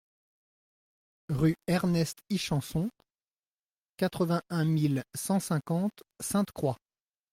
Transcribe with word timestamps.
Rue 1.29 1.53
Ernest 1.67 2.23
Ichanson, 2.31 2.89
quatre-vingt-un 3.97 4.65
mille 4.65 5.03
cent 5.13 5.39
cinquante 5.39 6.01
Sainte-Croix 6.19 6.79